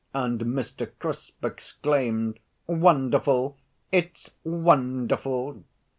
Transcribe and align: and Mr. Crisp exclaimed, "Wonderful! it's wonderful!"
and 0.15 0.39
Mr. 0.39 0.89
Crisp 0.97 1.45
exclaimed, 1.45 2.39
"Wonderful! 2.65 3.59
it's 3.91 4.31
wonderful!" 4.43 5.61